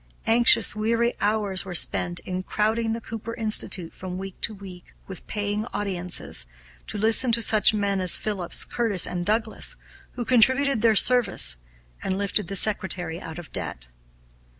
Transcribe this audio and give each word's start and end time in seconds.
Anxious, 0.25 0.75
weary 0.75 1.13
hours 1.21 1.63
were 1.63 1.75
spent 1.75 2.21
in 2.21 2.41
crowding 2.41 2.93
the 2.93 3.01
Cooper 3.01 3.35
Institute, 3.35 3.93
from 3.93 4.17
week 4.17 4.41
to 4.41 4.51
week, 4.51 4.95
with 5.05 5.27
paying 5.27 5.67
audiences, 5.75 6.47
to 6.87 6.97
listen 6.97 7.31
to 7.33 7.41
such 7.43 7.71
men 7.71 8.01
as 8.01 8.17
Phillips, 8.17 8.65
Curtis, 8.65 9.05
and 9.05 9.23
Douglass, 9.23 9.75
who 10.13 10.25
contributed 10.25 10.81
their 10.81 10.95
services, 10.95 11.57
and 12.01 12.17
lifted 12.17 12.47
the 12.47 12.55
secretary 12.55 13.21
out 13.21 13.37
of 13.37 13.51
debt. 13.51 13.89